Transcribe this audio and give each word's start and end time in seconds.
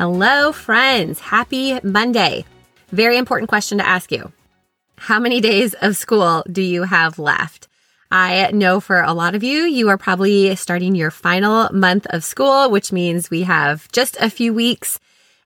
Hello, 0.00 0.50
friends. 0.50 1.20
Happy 1.20 1.78
Monday. 1.82 2.46
Very 2.90 3.18
important 3.18 3.50
question 3.50 3.76
to 3.76 3.86
ask 3.86 4.10
you. 4.10 4.32
How 4.96 5.20
many 5.20 5.42
days 5.42 5.74
of 5.74 5.94
school 5.94 6.42
do 6.50 6.62
you 6.62 6.84
have 6.84 7.18
left? 7.18 7.68
I 8.10 8.50
know 8.50 8.80
for 8.80 9.02
a 9.02 9.12
lot 9.12 9.34
of 9.34 9.42
you, 9.42 9.64
you 9.64 9.90
are 9.90 9.98
probably 9.98 10.56
starting 10.56 10.94
your 10.94 11.10
final 11.10 11.68
month 11.70 12.06
of 12.08 12.24
school, 12.24 12.70
which 12.70 12.92
means 12.92 13.28
we 13.28 13.42
have 13.42 13.92
just 13.92 14.16
a 14.22 14.30
few 14.30 14.54
weeks. 14.54 15.00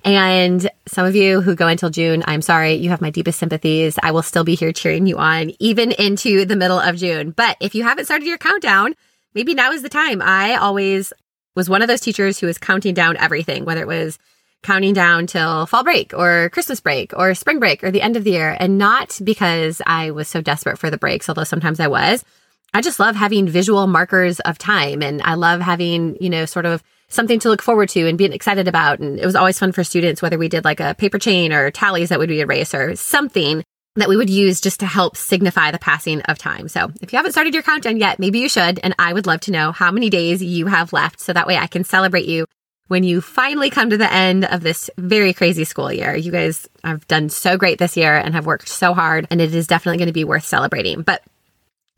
And 0.04 0.70
some 0.86 1.04
of 1.04 1.16
you 1.16 1.40
who 1.40 1.56
go 1.56 1.66
until 1.66 1.90
June, 1.90 2.22
I'm 2.28 2.40
sorry, 2.40 2.74
you 2.74 2.90
have 2.90 3.00
my 3.00 3.10
deepest 3.10 3.40
sympathies. 3.40 3.98
I 4.04 4.12
will 4.12 4.22
still 4.22 4.44
be 4.44 4.54
here 4.54 4.72
cheering 4.72 5.08
you 5.08 5.18
on, 5.18 5.50
even 5.58 5.90
into 5.90 6.44
the 6.44 6.54
middle 6.54 6.78
of 6.78 6.94
June. 6.94 7.32
But 7.32 7.56
if 7.58 7.74
you 7.74 7.82
haven't 7.82 8.04
started 8.04 8.28
your 8.28 8.38
countdown, 8.38 8.94
maybe 9.34 9.52
now 9.52 9.72
is 9.72 9.82
the 9.82 9.88
time. 9.88 10.22
I 10.22 10.54
always 10.54 11.12
was 11.56 11.68
one 11.68 11.82
of 11.82 11.88
those 11.88 12.00
teachers 12.00 12.38
who 12.38 12.46
was 12.46 12.56
counting 12.56 12.94
down 12.94 13.16
everything, 13.16 13.64
whether 13.64 13.80
it 13.80 13.88
was 13.88 14.16
counting 14.64 14.94
down 14.94 15.28
till 15.28 15.66
fall 15.66 15.84
break 15.84 16.12
or 16.12 16.50
Christmas 16.50 16.80
break 16.80 17.12
or 17.16 17.34
spring 17.34 17.60
break 17.60 17.84
or 17.84 17.92
the 17.92 18.02
end 18.02 18.16
of 18.16 18.24
the 18.24 18.32
year. 18.32 18.56
And 18.58 18.78
not 18.78 19.20
because 19.22 19.80
I 19.86 20.10
was 20.10 20.26
so 20.26 20.40
desperate 20.40 20.78
for 20.78 20.90
the 20.90 20.98
breaks, 20.98 21.28
although 21.28 21.44
sometimes 21.44 21.78
I 21.78 21.86
was. 21.86 22.24
I 22.72 22.80
just 22.80 22.98
love 22.98 23.14
having 23.14 23.46
visual 23.46 23.86
markers 23.86 24.40
of 24.40 24.58
time 24.58 25.00
and 25.00 25.22
I 25.22 25.34
love 25.34 25.60
having, 25.60 26.16
you 26.20 26.28
know, 26.28 26.44
sort 26.44 26.66
of 26.66 26.82
something 27.08 27.38
to 27.38 27.48
look 27.48 27.62
forward 27.62 27.88
to 27.90 28.08
and 28.08 28.18
being 28.18 28.32
excited 28.32 28.66
about. 28.66 28.98
And 28.98 29.20
it 29.20 29.24
was 29.24 29.36
always 29.36 29.58
fun 29.58 29.70
for 29.70 29.84
students, 29.84 30.20
whether 30.20 30.38
we 30.38 30.48
did 30.48 30.64
like 30.64 30.80
a 30.80 30.94
paper 30.94 31.20
chain 31.20 31.52
or 31.52 31.70
tallies 31.70 32.08
that 32.08 32.18
would 32.18 32.28
be 32.28 32.40
erased 32.40 32.74
or 32.74 32.96
something 32.96 33.62
that 33.96 34.08
we 34.08 34.16
would 34.16 34.30
use 34.30 34.60
just 34.60 34.80
to 34.80 34.86
help 34.86 35.16
signify 35.16 35.70
the 35.70 35.78
passing 35.78 36.20
of 36.22 36.36
time. 36.36 36.66
So 36.66 36.90
if 37.00 37.12
you 37.12 37.16
haven't 37.16 37.30
started 37.30 37.54
your 37.54 37.62
countdown 37.62 37.98
yet, 37.98 38.18
maybe 38.18 38.40
you 38.40 38.48
should. 38.48 38.80
And 38.82 38.94
I 38.98 39.12
would 39.12 39.26
love 39.26 39.42
to 39.42 39.52
know 39.52 39.70
how 39.70 39.92
many 39.92 40.10
days 40.10 40.42
you 40.42 40.66
have 40.66 40.92
left. 40.92 41.20
So 41.20 41.32
that 41.32 41.46
way 41.46 41.56
I 41.56 41.68
can 41.68 41.84
celebrate 41.84 42.26
you 42.26 42.46
when 42.88 43.02
you 43.02 43.20
finally 43.20 43.70
come 43.70 43.90
to 43.90 43.96
the 43.96 44.12
end 44.12 44.44
of 44.44 44.62
this 44.62 44.90
very 44.98 45.32
crazy 45.32 45.64
school 45.64 45.92
year. 45.92 46.14
You 46.14 46.30
guys 46.30 46.68
have 46.82 47.06
done 47.08 47.28
so 47.28 47.56
great 47.56 47.78
this 47.78 47.96
year 47.96 48.14
and 48.14 48.34
have 48.34 48.46
worked 48.46 48.68
so 48.68 48.94
hard, 48.94 49.26
and 49.30 49.40
it 49.40 49.54
is 49.54 49.66
definitely 49.66 49.98
going 49.98 50.08
to 50.08 50.12
be 50.12 50.24
worth 50.24 50.44
celebrating. 50.44 51.02
But 51.02 51.22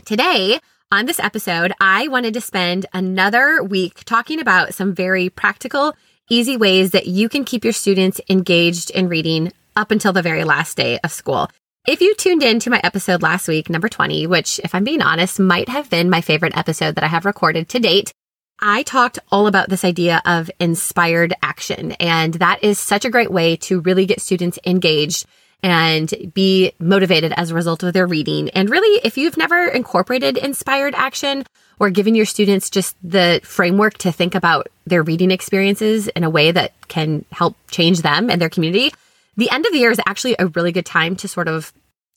today, 0.05 0.61
on 0.93 1.07
this 1.07 1.19
episode, 1.19 1.73
I 1.81 2.09
wanted 2.09 2.35
to 2.35 2.41
spend 2.41 2.87
another 2.93 3.63
week 3.63 4.05
talking 4.05 4.41
about 4.41 4.75
some 4.75 4.95
very 4.95 5.29
practical, 5.29 5.97
easy 6.31 6.57
ways 6.57 6.93
that 6.93 7.09
you 7.09 7.29
can 7.29 7.45
keep 7.45 7.65
your 7.65 7.73
students 7.73 8.21
engaged 8.29 8.91
in 8.91 9.09
reading 9.09 9.53
up 9.75 9.91
until 9.91 10.13
the 10.13 10.23
very 10.23 10.45
last 10.45 10.77
day 10.77 10.99
of 11.03 11.11
school. 11.11 11.51
If 11.87 12.01
you 12.01 12.15
tuned 12.15 12.43
in 12.43 12.59
to 12.61 12.71
my 12.71 12.81
episode 12.83 13.23
last 13.23 13.47
week, 13.47 13.71
number 13.71 13.89
20, 13.89 14.27
which, 14.27 14.61
if 14.65 14.75
I'm 14.75 14.85
being 14.85 15.03
honest, 15.03 15.39
might 15.39 15.69
have 15.69 15.91
been 15.91 16.11
my 16.11 16.21
favorite 16.21 16.57
episode 16.57 16.95
that 16.97 17.05
I 17.05 17.09
have 17.09 17.25
recorded 17.25 17.69
to 17.69 17.79
date, 17.79 18.13
I 18.61 18.83
talked 18.85 19.19
all 19.31 19.47
about 19.47 19.69
this 19.69 19.85
idea 19.85 20.23
of 20.25 20.51
inspired 20.59 21.35
action. 21.43 21.93
And 21.93 22.35
that 22.35 22.63
is 22.63 22.79
such 22.79 23.05
a 23.05 23.11
great 23.11 23.31
way 23.31 23.57
to 23.57 23.81
really 23.81 24.07
get 24.07 24.21
students 24.21 24.59
engaged 24.65 25.27
and 25.63 26.13
be 26.35 26.73
motivated 26.79 27.33
as 27.37 27.51
a 27.51 27.55
result 27.55 27.83
of 27.83 27.93
their 27.93 28.07
reading. 28.07 28.51
And 28.51 28.71
really, 28.71 29.01
if 29.05 29.17
you've 29.19 29.37
never 29.37 29.67
incorporated 29.67 30.37
inspired 30.37 30.95
action 30.95 31.45
or 31.79 31.91
given 31.91 32.15
your 32.15 32.27
students 32.27 32.71
just 32.71 32.97
the 33.03 33.41
framework 33.43 33.99
to 33.99 34.13
think 34.13 34.35
about 34.35 34.69
their 34.87 35.03
reading 35.03 35.31
experiences 35.31 36.09
in 36.09 36.25
a 36.25 36.31
way 36.31 36.53
that 36.53 36.73
can 36.89 37.25
help 37.33 37.57
change 37.71 38.03
them 38.03 38.31
and 38.31 38.41
their 38.41 38.51
community, 38.51 38.93
the 39.37 39.51
end 39.51 39.67
of 39.67 39.73
the 39.73 39.79
year 39.79 39.91
is 39.91 40.01
actually 40.07 40.37
a 40.39 40.47
really 40.49 40.73
good 40.73 40.87
time 40.87 41.17
to 41.17 41.29
sort 41.29 41.49
of 41.49 41.73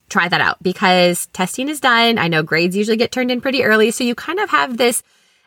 try 0.10 0.28
that 0.28 0.42
out 0.42 0.62
because 0.62 1.28
testing 1.28 1.70
is 1.70 1.80
done. 1.80 2.18
I 2.18 2.28
know 2.28 2.44
grades 2.44 2.76
usually 2.76 2.98
get 2.98 3.12
turned 3.12 3.32
in 3.32 3.42
pretty 3.42 3.64
early. 3.64 3.92
So 3.92 4.04
you 4.04 4.16
kind 4.16 4.40
of 4.40 4.50
have 4.50 4.78
this 4.78 5.04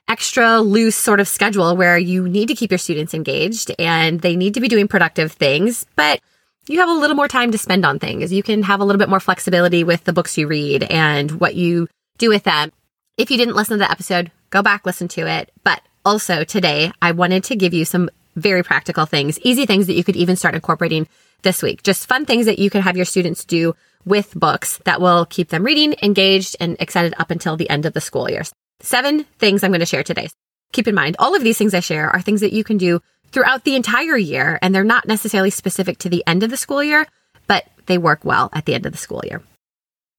extra 0.08 0.60
loose 0.60 0.96
sort 0.96 1.20
of 1.20 1.28
schedule 1.28 1.76
where 1.76 1.96
you 1.98 2.28
need 2.28 2.48
to 2.48 2.54
keep 2.54 2.70
your 2.70 2.78
students 2.78 3.14
engaged 3.14 3.72
and 3.78 4.20
they 4.20 4.36
need 4.36 4.54
to 4.54 4.60
be 4.60 4.68
doing 4.68 4.88
productive 4.88 5.32
things, 5.32 5.86
but 5.96 6.20
you 6.66 6.80
have 6.80 6.88
a 6.88 6.92
little 6.92 7.16
more 7.16 7.28
time 7.28 7.50
to 7.52 7.58
spend 7.58 7.84
on 7.84 7.98
things. 7.98 8.32
You 8.32 8.42
can 8.42 8.62
have 8.62 8.80
a 8.80 8.84
little 8.84 8.98
bit 8.98 9.08
more 9.08 9.20
flexibility 9.20 9.84
with 9.84 10.04
the 10.04 10.12
books 10.12 10.38
you 10.38 10.46
read 10.46 10.84
and 10.84 11.30
what 11.40 11.54
you 11.54 11.88
do 12.18 12.28
with 12.28 12.44
them. 12.44 12.72
If 13.16 13.30
you 13.30 13.36
didn't 13.36 13.56
listen 13.56 13.78
to 13.78 13.84
the 13.84 13.90
episode, 13.90 14.30
go 14.50 14.62
back, 14.62 14.86
listen 14.86 15.08
to 15.08 15.26
it. 15.26 15.50
But 15.64 15.82
also 16.04 16.44
today, 16.44 16.92
I 17.00 17.12
wanted 17.12 17.44
to 17.44 17.56
give 17.56 17.74
you 17.74 17.84
some 17.84 18.10
very 18.36 18.62
practical 18.62 19.06
things, 19.06 19.38
easy 19.40 19.66
things 19.66 19.86
that 19.86 19.94
you 19.94 20.04
could 20.04 20.16
even 20.16 20.36
start 20.36 20.54
incorporating 20.54 21.08
this 21.42 21.62
week. 21.62 21.82
Just 21.82 22.06
fun 22.06 22.24
things 22.24 22.46
that 22.46 22.58
you 22.58 22.70
can 22.70 22.82
have 22.82 22.96
your 22.96 23.04
students 23.04 23.44
do 23.44 23.74
with 24.04 24.34
books 24.34 24.78
that 24.84 25.00
will 25.00 25.26
keep 25.26 25.48
them 25.48 25.64
reading, 25.64 25.94
engaged, 26.02 26.56
and 26.60 26.76
excited 26.80 27.14
up 27.18 27.30
until 27.30 27.56
the 27.56 27.70
end 27.70 27.86
of 27.86 27.92
the 27.92 28.00
school 28.00 28.30
year. 28.30 28.42
Seven 28.82 29.22
things 29.38 29.62
I'm 29.62 29.70
going 29.70 29.80
to 29.80 29.86
share 29.86 30.02
today. 30.02 30.28
Keep 30.72 30.88
in 30.88 30.94
mind, 30.94 31.14
all 31.20 31.36
of 31.36 31.44
these 31.44 31.56
things 31.56 31.72
I 31.72 31.80
share 31.80 32.10
are 32.10 32.20
things 32.20 32.40
that 32.40 32.52
you 32.52 32.64
can 32.64 32.78
do 32.78 33.00
throughout 33.30 33.62
the 33.62 33.76
entire 33.76 34.16
year, 34.16 34.58
and 34.60 34.74
they're 34.74 34.82
not 34.82 35.06
necessarily 35.06 35.50
specific 35.50 35.98
to 35.98 36.08
the 36.08 36.24
end 36.26 36.42
of 36.42 36.50
the 36.50 36.56
school 36.56 36.82
year, 36.82 37.06
but 37.46 37.64
they 37.86 37.96
work 37.96 38.24
well 38.24 38.50
at 38.52 38.64
the 38.64 38.74
end 38.74 38.84
of 38.84 38.92
the 38.92 38.98
school 38.98 39.22
year. 39.24 39.40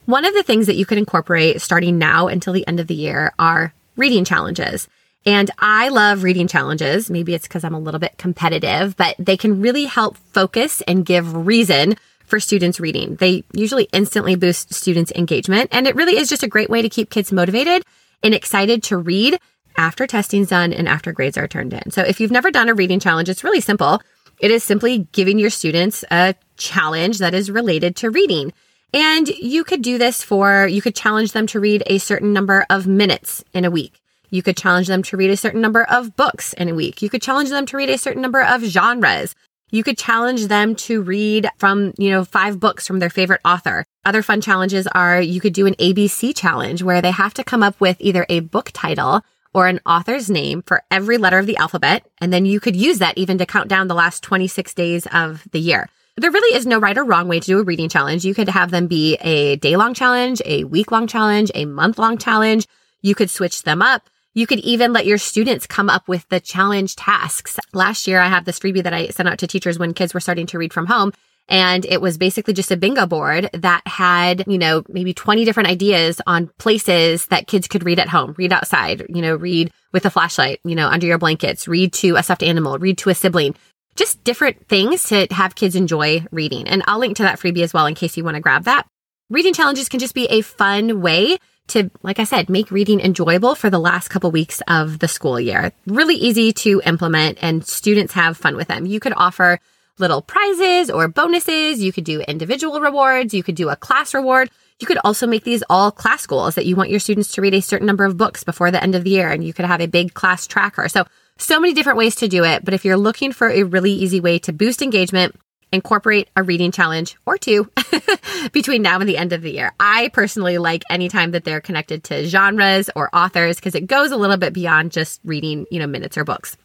One 0.05 0.25
of 0.25 0.33
the 0.33 0.43
things 0.43 0.67
that 0.67 0.77
you 0.77 0.85
can 0.85 0.97
incorporate 0.97 1.61
starting 1.61 1.97
now 1.97 2.27
until 2.27 2.53
the 2.53 2.65
end 2.65 2.79
of 2.79 2.87
the 2.87 2.95
year 2.95 3.33
are 3.37 3.73
reading 3.97 4.23
challenges. 4.23 4.87
And 5.25 5.51
I 5.59 5.89
love 5.89 6.23
reading 6.23 6.47
challenges. 6.47 7.09
Maybe 7.09 7.33
it's 7.33 7.47
because 7.47 7.63
I'm 7.65 7.75
a 7.75 7.79
little 7.79 7.99
bit 7.99 8.17
competitive, 8.17 8.95
but 8.95 9.15
they 9.19 9.37
can 9.37 9.61
really 9.61 9.85
help 9.85 10.17
focus 10.17 10.81
and 10.87 11.05
give 11.05 11.45
reason 11.45 11.95
for 12.25 12.39
students 12.39 12.79
reading. 12.79 13.15
They 13.15 13.43
usually 13.53 13.89
instantly 13.91 14.35
boost 14.35 14.73
students' 14.73 15.11
engagement, 15.15 15.69
and 15.73 15.85
it 15.85 15.95
really 15.95 16.17
is 16.17 16.29
just 16.29 16.43
a 16.43 16.47
great 16.47 16.69
way 16.69 16.81
to 16.81 16.89
keep 16.89 17.09
kids 17.09 17.31
motivated 17.31 17.83
and 18.23 18.33
excited 18.33 18.83
to 18.83 18.97
read 18.97 19.39
after 19.77 20.07
testing's 20.07 20.49
done 20.49 20.73
and 20.73 20.87
after 20.87 21.11
grades 21.11 21.37
are 21.37 21.47
turned 21.47 21.73
in. 21.73 21.91
So 21.91 22.01
if 22.01 22.19
you've 22.19 22.31
never 22.31 22.51
done 22.51 22.69
a 22.69 22.73
reading 22.73 22.99
challenge, 22.99 23.29
it's 23.29 23.43
really 23.43 23.61
simple. 23.61 24.01
it 24.39 24.51
is 24.51 24.63
simply 24.63 25.07
giving 25.11 25.39
your 25.39 25.49
students 25.49 26.03
a 26.11 26.35
challenge 26.57 27.19
that 27.19 27.33
is 27.33 27.51
related 27.51 27.95
to 27.97 28.09
reading. 28.09 28.51
And 28.93 29.27
you 29.27 29.63
could 29.63 29.81
do 29.81 29.97
this 29.97 30.23
for, 30.23 30.67
you 30.67 30.81
could 30.81 30.95
challenge 30.95 31.31
them 31.31 31.47
to 31.47 31.59
read 31.59 31.83
a 31.87 31.97
certain 31.97 32.33
number 32.33 32.65
of 32.69 32.85
minutes 32.85 33.43
in 33.53 33.65
a 33.65 33.71
week. 33.71 34.01
You 34.29 34.43
could 34.43 34.57
challenge 34.57 34.87
them 34.87 35.03
to 35.03 35.17
read 35.17 35.29
a 35.29 35.37
certain 35.37 35.61
number 35.61 35.83
of 35.83 36.15
books 36.15 36.53
in 36.53 36.67
a 36.67 36.75
week. 36.75 37.01
You 37.01 37.09
could 37.09 37.21
challenge 37.21 37.49
them 37.49 37.65
to 37.67 37.77
read 37.77 37.89
a 37.89 37.97
certain 37.97 38.21
number 38.21 38.41
of 38.41 38.63
genres. 38.63 39.35
You 39.73 39.83
could 39.83 39.97
challenge 39.97 40.45
them 40.45 40.75
to 40.85 41.01
read 41.01 41.49
from, 41.57 41.95
you 41.97 42.11
know, 42.11 42.23
five 42.23 42.59
books 42.59 42.85
from 42.85 42.99
their 42.99 43.09
favorite 43.09 43.41
author. 43.43 43.85
Other 44.05 44.21
fun 44.21 44.39
challenges 44.39 44.85
are 44.85 45.19
you 45.19 45.41
could 45.41 45.53
do 45.53 45.65
an 45.65 45.73
ABC 45.79 46.37
challenge 46.37 46.83
where 46.83 47.01
they 47.01 47.09
have 47.09 47.33
to 47.33 47.43
come 47.43 47.63
up 47.63 47.81
with 47.81 47.97
either 47.99 48.23
a 48.29 48.41
book 48.41 48.69
title 48.71 49.21
or 49.51 49.65
an 49.65 49.79
author's 49.83 50.29
name 50.29 50.61
for 50.61 50.83
every 50.91 51.17
letter 51.17 51.39
of 51.39 51.47
the 51.47 51.57
alphabet. 51.57 52.05
And 52.21 52.31
then 52.31 52.45
you 52.45 52.59
could 52.59 52.75
use 52.75 52.99
that 52.99 53.17
even 53.17 53.39
to 53.39 53.47
count 53.47 53.67
down 53.67 53.87
the 53.87 53.95
last 53.95 54.21
26 54.21 54.75
days 54.75 55.07
of 55.11 55.43
the 55.53 55.59
year. 55.59 55.89
There 56.17 56.29
really 56.29 56.55
is 56.55 56.67
no 56.67 56.77
right 56.77 56.95
or 56.95 57.03
wrong 57.03 57.27
way 57.27 57.39
to 57.39 57.47
do 57.47 57.59
a 57.59 57.63
reading 57.63 57.89
challenge. 57.89 58.23
You 58.23 58.35
could 58.35 58.49
have 58.49 58.69
them 58.69 58.85
be 58.85 59.15
a 59.21 59.55
day 59.55 59.75
long 59.75 59.95
challenge, 59.95 60.39
a 60.45 60.65
week 60.65 60.91
long 60.91 61.07
challenge, 61.07 61.49
a 61.55 61.65
month 61.65 61.97
long 61.97 62.19
challenge. 62.19 62.67
You 63.01 63.15
could 63.15 63.31
switch 63.31 63.63
them 63.63 63.81
up. 63.81 64.07
You 64.33 64.47
could 64.47 64.59
even 64.59 64.93
let 64.93 65.05
your 65.05 65.19
students 65.19 65.67
come 65.67 65.89
up 65.89 66.07
with 66.07 66.27
the 66.29 66.39
challenge 66.39 66.95
tasks. 66.95 67.59
Last 67.71 68.07
year, 68.07 68.19
I 68.19 68.29
have 68.29 68.45
this 68.45 68.59
freebie 68.59 68.83
that 68.83 68.93
I 68.93 69.07
sent 69.07 69.29
out 69.29 69.37
to 69.39 69.47
teachers 69.47 69.77
when 69.77 69.93
kids 69.93 70.13
were 70.13 70.19
starting 70.19 70.47
to 70.47 70.57
read 70.57 70.73
from 70.73 70.87
home. 70.87 71.13
And 71.49 71.85
it 71.85 72.01
was 72.01 72.17
basically 72.17 72.53
just 72.53 72.71
a 72.71 72.77
bingo 72.77 73.05
board 73.05 73.49
that 73.53 73.85
had, 73.85 74.45
you 74.47 74.57
know, 74.57 74.83
maybe 74.87 75.13
20 75.13 75.43
different 75.45 75.69
ideas 75.69 76.21
on 76.25 76.49
places 76.57 77.27
that 77.27 77.47
kids 77.47 77.67
could 77.67 77.83
read 77.83 77.99
at 77.99 78.07
home, 78.07 78.33
read 78.37 78.53
outside, 78.53 79.05
you 79.09 79.21
know, 79.21 79.35
read 79.35 79.71
with 79.91 80.05
a 80.05 80.09
flashlight, 80.09 80.61
you 80.63 80.73
know, 80.73 80.87
under 80.87 81.05
your 81.05 81.17
blankets, 81.17 81.67
read 81.67 81.91
to 81.93 82.15
a 82.15 82.23
stuffed 82.23 82.43
animal, 82.43 82.79
read 82.79 82.97
to 82.99 83.09
a 83.09 83.15
sibling, 83.15 83.55
just 83.95 84.23
different 84.23 84.67
things 84.67 85.03
to 85.09 85.27
have 85.31 85.55
kids 85.55 85.75
enjoy 85.75 86.25
reading. 86.31 86.67
And 86.67 86.81
I'll 86.87 86.99
link 86.99 87.17
to 87.17 87.23
that 87.23 87.39
freebie 87.39 87.63
as 87.63 87.73
well 87.73 87.85
in 87.85 87.93
case 87.93 88.15
you 88.15 88.23
want 88.23 88.35
to 88.35 88.41
grab 88.41 88.63
that. 88.63 88.87
Reading 89.29 89.53
challenges 89.53 89.89
can 89.89 89.99
just 89.99 90.15
be 90.15 90.25
a 90.27 90.41
fun 90.41 91.01
way 91.01 91.37
to, 91.67 91.89
like 92.01 92.19
I 92.19 92.23
said, 92.23 92.49
make 92.49 92.71
reading 92.71 92.99
enjoyable 92.99 93.55
for 93.55 93.69
the 93.69 93.79
last 93.79 94.09
couple 94.09 94.31
weeks 94.31 94.61
of 94.67 94.99
the 94.99 95.07
school 95.07 95.39
year. 95.39 95.71
Really 95.87 96.15
easy 96.15 96.53
to 96.53 96.81
implement 96.85 97.39
and 97.41 97.65
students 97.65 98.13
have 98.13 98.37
fun 98.37 98.55
with 98.55 98.67
them. 98.67 98.85
You 98.85 98.99
could 98.99 99.13
offer 99.15 99.59
little 99.99 100.21
prizes 100.21 100.89
or 100.89 101.07
bonuses. 101.07 101.81
You 101.81 101.93
could 101.93 102.03
do 102.03 102.21
individual 102.21 102.81
rewards. 102.81 103.33
You 103.33 103.43
could 103.43 103.55
do 103.55 103.69
a 103.69 103.75
class 103.75 104.13
reward. 104.13 104.49
You 104.79 104.87
could 104.87 104.97
also 105.03 105.27
make 105.27 105.43
these 105.43 105.63
all 105.69 105.91
class 105.91 106.25
goals 106.25 106.55
that 106.55 106.65
you 106.65 106.75
want 106.75 106.89
your 106.89 106.99
students 106.99 107.31
to 107.33 107.41
read 107.41 107.53
a 107.53 107.61
certain 107.61 107.87
number 107.87 108.05
of 108.05 108.17
books 108.17 108.43
before 108.43 108.71
the 108.71 108.83
end 108.83 108.95
of 108.95 109.03
the 109.03 109.11
year. 109.11 109.29
And 109.29 109.43
you 109.43 109.53
could 109.53 109.65
have 109.65 109.81
a 109.81 109.87
big 109.87 110.13
class 110.13 110.47
tracker. 110.47 110.89
So, 110.89 111.05
so 111.37 111.59
many 111.59 111.73
different 111.73 111.97
ways 111.97 112.15
to 112.15 112.27
do 112.27 112.43
it. 112.43 112.65
But 112.65 112.73
if 112.73 112.85
you're 112.85 112.97
looking 112.97 113.31
for 113.31 113.49
a 113.49 113.63
really 113.63 113.91
easy 113.91 114.19
way 114.19 114.39
to 114.39 114.53
boost 114.53 114.81
engagement, 114.81 115.35
incorporate 115.73 116.29
a 116.37 116.43
reading 116.43 116.71
challenge 116.71 117.17
or 117.25 117.37
two 117.37 117.69
between 118.53 118.83
now 118.83 118.99
and 118.99 119.09
the 119.09 119.17
end 119.17 119.33
of 119.33 119.41
the 119.41 119.51
year. 119.51 119.73
I 119.79 120.09
personally 120.13 120.59
like 120.59 120.83
anytime 120.89 121.31
that 121.31 121.43
they're 121.43 121.59
connected 121.59 122.03
to 122.05 122.25
genres 122.25 122.89
or 122.95 123.13
authors 123.13 123.57
because 123.57 123.75
it 123.75 123.87
goes 123.87 124.11
a 124.11 124.17
little 124.17 124.37
bit 124.37 124.53
beyond 124.53 124.91
just 124.91 125.19
reading, 125.25 125.65
you 125.71 125.79
know, 125.79 125.87
minutes 125.87 126.17
or 126.17 126.23
books. 126.23 126.55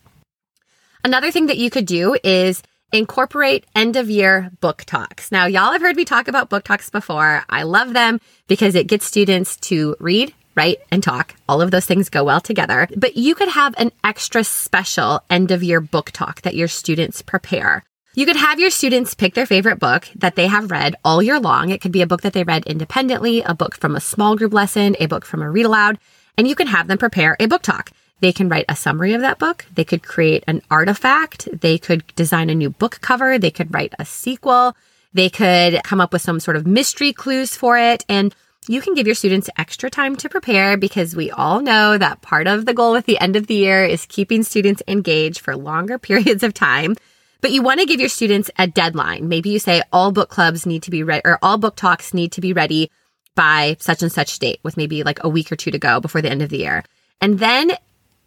Another 1.02 1.30
thing 1.30 1.46
that 1.46 1.56
you 1.56 1.70
could 1.70 1.86
do 1.86 2.16
is 2.22 2.62
incorporate 2.92 3.64
end 3.74 3.96
of 3.96 4.10
year 4.10 4.50
book 4.60 4.84
talks. 4.84 5.32
Now, 5.32 5.46
y'all 5.46 5.72
have 5.72 5.82
heard 5.82 5.96
me 5.96 6.04
talk 6.04 6.28
about 6.28 6.50
book 6.50 6.64
talks 6.64 6.90
before. 6.90 7.44
I 7.48 7.62
love 7.62 7.94
them 7.94 8.20
because 8.46 8.74
it 8.74 8.88
gets 8.88 9.06
students 9.06 9.56
to 9.68 9.96
read, 10.00 10.34
write, 10.54 10.78
and 10.90 11.02
talk. 11.02 11.34
All 11.48 11.62
of 11.62 11.70
those 11.70 11.86
things 11.86 12.10
go 12.10 12.24
well 12.24 12.40
together. 12.40 12.88
But 12.94 13.16
you 13.16 13.34
could 13.34 13.48
have 13.48 13.74
an 13.78 13.92
extra 14.04 14.44
special 14.44 15.22
end 15.30 15.50
of 15.50 15.62
year 15.62 15.80
book 15.80 16.10
talk 16.10 16.42
that 16.42 16.56
your 16.56 16.68
students 16.68 17.22
prepare. 17.22 17.84
You 18.18 18.26
could 18.26 18.34
have 18.34 18.58
your 18.58 18.70
students 18.70 19.14
pick 19.14 19.34
their 19.34 19.46
favorite 19.46 19.78
book 19.78 20.08
that 20.16 20.34
they 20.34 20.48
have 20.48 20.72
read 20.72 20.96
all 21.04 21.22
year 21.22 21.38
long. 21.38 21.70
It 21.70 21.80
could 21.80 21.92
be 21.92 22.02
a 22.02 22.06
book 22.08 22.22
that 22.22 22.32
they 22.32 22.42
read 22.42 22.66
independently, 22.66 23.42
a 23.42 23.54
book 23.54 23.76
from 23.76 23.94
a 23.94 24.00
small 24.00 24.34
group 24.34 24.52
lesson, 24.52 24.96
a 24.98 25.06
book 25.06 25.24
from 25.24 25.40
a 25.40 25.48
read 25.48 25.66
aloud, 25.66 26.00
and 26.36 26.48
you 26.48 26.56
can 26.56 26.66
have 26.66 26.88
them 26.88 26.98
prepare 26.98 27.36
a 27.38 27.46
book 27.46 27.62
talk. 27.62 27.92
They 28.18 28.32
can 28.32 28.48
write 28.48 28.64
a 28.68 28.74
summary 28.74 29.12
of 29.12 29.20
that 29.20 29.38
book. 29.38 29.66
They 29.72 29.84
could 29.84 30.02
create 30.02 30.42
an 30.48 30.62
artifact. 30.68 31.48
They 31.60 31.78
could 31.78 32.02
design 32.16 32.50
a 32.50 32.56
new 32.56 32.70
book 32.70 33.00
cover. 33.00 33.38
They 33.38 33.52
could 33.52 33.72
write 33.72 33.94
a 34.00 34.04
sequel. 34.04 34.76
They 35.14 35.30
could 35.30 35.80
come 35.84 36.00
up 36.00 36.12
with 36.12 36.22
some 36.22 36.40
sort 36.40 36.56
of 36.56 36.66
mystery 36.66 37.12
clues 37.12 37.54
for 37.54 37.78
it. 37.78 38.04
And 38.08 38.34
you 38.66 38.80
can 38.80 38.94
give 38.94 39.06
your 39.06 39.14
students 39.14 39.48
extra 39.56 39.90
time 39.90 40.16
to 40.16 40.28
prepare 40.28 40.76
because 40.76 41.14
we 41.14 41.30
all 41.30 41.60
know 41.60 41.96
that 41.96 42.22
part 42.22 42.48
of 42.48 42.66
the 42.66 42.74
goal 42.74 42.96
at 42.96 43.04
the 43.04 43.20
end 43.20 43.36
of 43.36 43.46
the 43.46 43.54
year 43.54 43.84
is 43.84 44.06
keeping 44.06 44.42
students 44.42 44.82
engaged 44.88 45.38
for 45.38 45.56
longer 45.56 45.98
periods 46.00 46.42
of 46.42 46.52
time. 46.52 46.96
But 47.40 47.52
you 47.52 47.62
want 47.62 47.80
to 47.80 47.86
give 47.86 48.00
your 48.00 48.08
students 48.08 48.50
a 48.58 48.66
deadline. 48.66 49.28
Maybe 49.28 49.50
you 49.50 49.58
say 49.58 49.82
all 49.92 50.10
book 50.10 50.28
clubs 50.28 50.66
need 50.66 50.82
to 50.84 50.90
be 50.90 51.02
ready 51.02 51.22
or 51.24 51.38
all 51.40 51.56
book 51.56 51.76
talks 51.76 52.12
need 52.12 52.32
to 52.32 52.40
be 52.40 52.52
ready 52.52 52.90
by 53.36 53.76
such 53.78 54.02
and 54.02 54.10
such 54.10 54.38
date 54.40 54.58
with 54.64 54.76
maybe 54.76 55.04
like 55.04 55.22
a 55.22 55.28
week 55.28 55.52
or 55.52 55.56
two 55.56 55.70
to 55.70 55.78
go 55.78 56.00
before 56.00 56.20
the 56.20 56.30
end 56.30 56.42
of 56.42 56.50
the 56.50 56.58
year. 56.58 56.82
And 57.20 57.38
then 57.38 57.72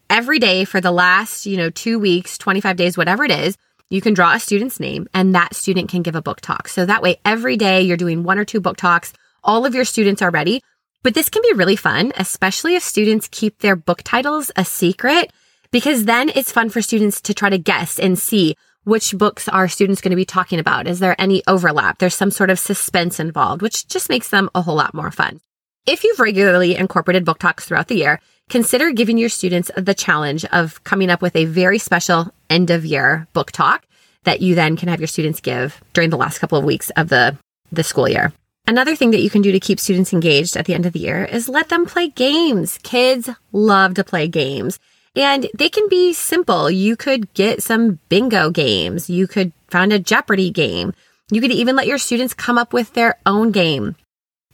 every 0.09 0.39
day 0.39 0.63
for 0.63 0.79
the 0.79 0.91
last, 0.91 1.45
you 1.45 1.57
know, 1.57 1.69
two 1.69 1.99
weeks, 1.99 2.37
25 2.37 2.77
days, 2.77 2.97
whatever 2.97 3.25
it 3.25 3.31
is, 3.31 3.57
you 3.89 3.99
can 3.99 4.13
draw 4.13 4.33
a 4.33 4.39
student's 4.39 4.79
name 4.79 5.07
and 5.13 5.35
that 5.35 5.53
student 5.53 5.89
can 5.89 6.01
give 6.01 6.15
a 6.15 6.21
book 6.21 6.39
talk. 6.39 6.69
So 6.69 6.85
that 6.85 7.01
way, 7.01 7.19
every 7.25 7.57
day 7.57 7.81
you're 7.81 7.97
doing 7.97 8.23
one 8.23 8.39
or 8.39 8.45
two 8.45 8.61
book 8.61 8.77
talks. 8.77 9.11
All 9.43 9.65
of 9.65 9.75
your 9.75 9.83
students 9.83 10.21
are 10.21 10.31
ready. 10.31 10.63
But 11.03 11.15
this 11.15 11.29
can 11.29 11.41
be 11.41 11.53
really 11.53 11.75
fun, 11.75 12.13
especially 12.15 12.75
if 12.75 12.83
students 12.83 13.27
keep 13.29 13.59
their 13.59 13.75
book 13.75 14.03
titles 14.03 14.51
a 14.55 14.63
secret, 14.63 15.33
because 15.71 16.05
then 16.05 16.29
it's 16.35 16.51
fun 16.51 16.69
for 16.69 16.81
students 16.81 17.19
to 17.21 17.33
try 17.33 17.49
to 17.49 17.57
guess 17.57 17.97
and 17.97 18.19
see 18.19 18.55
which 18.83 19.17
books 19.17 19.47
are 19.47 19.67
students 19.67 20.01
going 20.01 20.11
to 20.11 20.15
be 20.15 20.25
talking 20.25 20.59
about. 20.59 20.87
Is 20.87 20.99
there 20.99 21.15
any 21.19 21.43
overlap? 21.47 21.99
There's 21.99 22.15
some 22.15 22.31
sort 22.31 22.49
of 22.49 22.59
suspense 22.59 23.19
involved, 23.19 23.61
which 23.61 23.87
just 23.87 24.09
makes 24.09 24.29
them 24.29 24.49
a 24.55 24.61
whole 24.61 24.75
lot 24.75 24.93
more 24.93 25.11
fun. 25.11 25.39
If 25.85 26.03
you've 26.03 26.19
regularly 26.19 26.75
incorporated 26.75 27.25
book 27.25 27.39
talks 27.39 27.65
throughout 27.65 27.87
the 27.87 27.95
year, 27.95 28.19
consider 28.49 28.91
giving 28.91 29.17
your 29.17 29.29
students 29.29 29.71
the 29.75 29.93
challenge 29.93 30.45
of 30.45 30.83
coming 30.83 31.09
up 31.09 31.21
with 31.21 31.35
a 31.35 31.45
very 31.45 31.79
special 31.79 32.33
end 32.49 32.69
of 32.69 32.85
year 32.85 33.27
book 33.33 33.51
talk 33.51 33.85
that 34.23 34.41
you 34.41 34.53
then 34.53 34.77
can 34.77 34.89
have 34.89 34.99
your 34.99 35.07
students 35.07 35.39
give 35.39 35.81
during 35.93 36.11
the 36.11 36.17
last 36.17 36.39
couple 36.39 36.57
of 36.57 36.63
weeks 36.63 36.91
of 36.91 37.09
the, 37.09 37.35
the 37.71 37.83
school 37.83 38.07
year. 38.07 38.31
Another 38.67 38.95
thing 38.95 39.11
that 39.11 39.21
you 39.21 39.29
can 39.29 39.41
do 39.41 39.51
to 39.51 39.59
keep 39.59 39.79
students 39.79 40.13
engaged 40.13 40.55
at 40.55 40.65
the 40.65 40.75
end 40.75 40.85
of 40.85 40.93
the 40.93 40.99
year 40.99 41.25
is 41.25 41.49
let 41.49 41.69
them 41.69 41.87
play 41.87 42.09
games. 42.09 42.77
Kids 42.83 43.29
love 43.51 43.95
to 43.95 44.03
play 44.03 44.27
games 44.27 44.79
and 45.15 45.47
they 45.53 45.69
can 45.69 45.87
be 45.89 46.13
simple. 46.13 46.69
You 46.69 46.95
could 46.95 47.33
get 47.33 47.63
some 47.63 47.99
bingo 48.09 48.49
games. 48.49 49.09
You 49.09 49.27
could 49.27 49.51
find 49.67 49.91
a 49.91 49.99
Jeopardy 49.99 50.49
game. 50.49 50.93
You 51.31 51.41
could 51.41 51.51
even 51.51 51.75
let 51.75 51.87
your 51.87 51.97
students 51.97 52.33
come 52.33 52.57
up 52.57 52.73
with 52.73 52.93
their 52.93 53.17
own 53.25 53.51
game. 53.51 53.95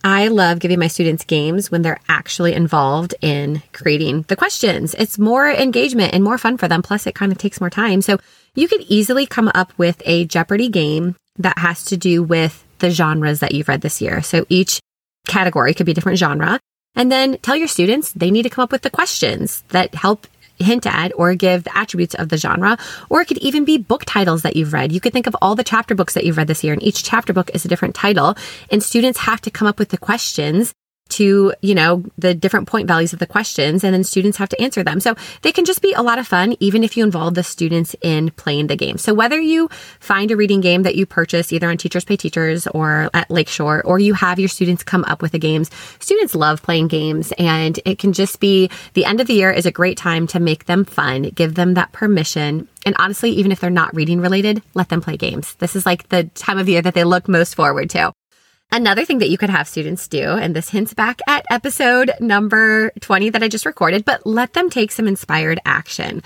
I 0.04 0.28
love 0.28 0.60
giving 0.60 0.80
my 0.80 0.88
students 0.88 1.24
games 1.24 1.72
when 1.72 1.82
they're 1.82 2.00
actually 2.08 2.54
involved 2.54 3.16
in 3.22 3.64
creating 3.74 4.24
the 4.28 4.36
questions. 4.36 4.94
It's 4.94 5.18
more 5.18 5.50
engagement 5.50 6.14
and 6.14 6.24
more 6.24 6.38
fun 6.38 6.58
for 6.58 6.68
them. 6.68 6.84
Plus, 6.84 7.08
it 7.08 7.16
kind 7.16 7.32
of 7.32 7.38
takes 7.38 7.60
more 7.60 7.70
time. 7.70 8.02
So 8.02 8.18
you 8.54 8.68
could 8.68 8.82
easily 8.82 9.26
come 9.26 9.52
up 9.56 9.74
with 9.78 10.02
a 10.06 10.26
Jeopardy 10.26 10.70
game 10.70 11.16
that 11.38 11.58
has 11.58 11.84
to 11.86 11.98
do 11.98 12.22
with 12.24 12.64
the 12.80 12.92
genres 12.92 13.40
that 13.40 13.54
you've 13.54 13.68
read 13.68 13.82
this 13.82 14.02
year. 14.02 14.22
So 14.22 14.46
each 14.50 14.80
category 15.28 15.74
could 15.74 15.86
be 15.86 15.92
a 15.92 15.96
different 15.96 16.20
genre. 16.20 16.60
And 16.96 17.12
then 17.12 17.38
tell 17.40 17.56
your 17.56 17.68
students 17.68 18.12
they 18.12 18.32
need 18.32 18.44
to 18.44 18.50
come 18.50 18.64
up 18.64 18.72
with 18.72 18.84
the 18.84 18.90
questions 18.90 19.64
that 19.70 19.94
help 19.96 20.28
hint 20.64 20.86
at 20.86 21.12
or 21.16 21.34
give 21.36 21.64
the 21.64 21.78
attributes 21.78 22.16
of 22.16 22.30
the 22.30 22.38
genre, 22.38 22.78
or 23.10 23.22
it 23.22 23.28
could 23.28 23.38
even 23.40 23.66
be 23.66 23.78
book 23.78 24.06
titles 24.06 24.42
that 24.42 24.56
you've 24.56 24.74
read. 24.74 24.92
You 24.92 25.00
could 25.00 25.14
think 25.14 25.28
of 25.28 25.36
all 25.42 25.56
the 25.56 25.64
chapter 25.64 25.96
books 25.96 26.14
that 26.14 26.26
you've 26.26 26.38
read 26.38 26.48
this 26.48 26.64
year, 26.64 26.74
and 26.74 26.84
each 26.84 27.04
chapter 27.04 27.34
book 27.34 27.52
is 27.54 27.66
a 27.66 27.68
different 27.68 27.96
title, 27.96 28.36
and 28.72 28.84
students 28.84 29.20
have 29.20 29.42
to 29.42 29.52
come 29.52 29.68
up 29.68 29.80
with 29.80 29.90
the 29.90 29.98
questions 29.98 30.74
to, 31.08 31.54
you 31.62 31.76
know, 31.76 32.04
the 32.18 32.34
different 32.34 32.68
point 32.68 32.88
values 32.88 33.14
of 33.14 33.20
the 33.20 33.26
questions 33.26 33.84
and 33.84 33.94
then 33.94 34.04
students 34.04 34.38
have 34.38 34.50
to 34.50 34.62
answer 34.62 34.84
them. 34.84 35.00
So 35.00 35.16
they 35.42 35.52
can 35.52 35.66
just 35.66 35.82
be 35.82 35.94
a 35.94 36.02
lot 36.02 36.20
of 36.20 36.28
fun, 36.28 36.56
even 36.60 36.84
if 36.84 36.98
you 36.98 37.04
involve 37.04 37.36
the 37.36 37.44
students 37.44 37.96
in 38.02 38.32
playing 38.32 38.68
the 38.68 38.76
game. 38.76 38.98
So 38.98 39.14
whether 39.14 39.40
you 39.40 39.70
find 40.00 40.32
a 40.32 40.36
reading 40.36 40.62
game 40.62 40.84
that 40.84 40.96
you 40.96 41.06
purchase 41.06 41.52
either 41.52 41.70
on 41.70 41.78
Teachers 41.78 42.06
Pay 42.06 42.18
Teachers 42.18 42.68
or 42.68 43.10
at 43.14 43.30
Lakeshore, 43.30 43.82
or 43.84 44.00
you 44.00 44.14
have 44.14 44.40
your 44.40 44.50
students 44.50 44.84
come 44.84 45.04
up 45.06 45.22
with 45.22 45.32
the 45.32 45.40
games, 45.40 45.70
students 46.00 46.36
love 46.36 46.62
playing 46.62 46.88
games 46.88 47.34
and 47.38 47.80
it 47.86 48.00
can 48.00 48.14
just 48.14 48.40
be 48.40 48.70
the 48.94 49.06
end 49.06 49.22
of 49.22 49.28
the 49.28 49.34
year 49.34 49.52
is 49.52 49.66
a 49.66 49.72
great 49.72 49.98
time 49.98 50.28
to 50.28 50.40
make 50.40 50.66
them 50.66 50.86
fun, 50.86 51.24
give 51.24 51.56
them 51.56 51.74
that 51.76 51.92
permission 51.92 52.68
and 52.88 52.96
honestly, 53.00 53.32
even 53.32 53.52
if 53.52 53.60
they're 53.60 53.70
not 53.70 53.94
reading 53.94 54.22
related, 54.22 54.64
let 54.74 54.88
them 54.88 55.02
play 55.02 55.18
games. 55.18 55.56
This 55.56 55.76
is 55.76 55.86
like 55.86 56.08
the 56.08 56.24
time 56.36 56.58
of 56.58 56.70
year 56.70 56.82
that 56.82 56.94
they 56.94 57.04
look 57.04 57.28
most 57.28 57.54
forward 57.54 57.90
to. 57.90 58.14
Another 58.72 59.06
thing 59.06 59.20
that 59.20 59.30
you 59.30 59.38
could 59.38 59.50
have 59.50 59.68
students 59.68 60.08
do, 60.08 60.22
and 60.22 60.56
this 60.56 60.70
hints 60.70 60.94
back 60.94 61.22
at 61.28 61.46
episode 61.50 62.12
number 62.20 62.92
20 63.00 63.30
that 63.30 63.42
I 63.42 63.48
just 63.48 63.66
recorded, 63.66 64.04
but 64.04 64.26
let 64.26 64.54
them 64.54 64.70
take 64.70 64.92
some 64.92 65.08
inspired 65.08 65.60
action. 65.66 66.22